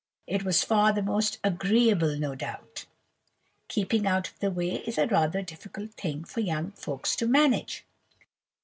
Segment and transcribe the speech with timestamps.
[0.25, 2.87] It was far the most agreeable, no doubt.
[3.67, 7.85] Keeping out of the way is a rather difficult thing for young folks to manage."